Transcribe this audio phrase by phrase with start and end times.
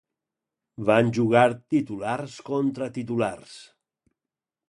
[0.89, 1.43] Van jugar
[1.75, 3.61] titulars contra titulars.